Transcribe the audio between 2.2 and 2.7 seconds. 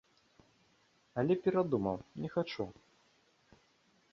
не хачу.